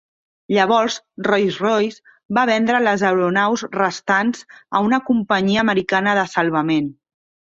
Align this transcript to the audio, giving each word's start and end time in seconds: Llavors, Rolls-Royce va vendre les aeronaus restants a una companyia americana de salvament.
Llavors, 0.55 0.95
Rolls-Royce 1.27 2.13
va 2.37 2.45
vendre 2.51 2.79
les 2.87 3.03
aeronaus 3.09 3.65
restants 3.79 4.41
a 4.79 4.83
una 4.89 5.01
companyia 5.11 5.63
americana 5.67 6.19
de 6.21 6.27
salvament. 6.35 6.89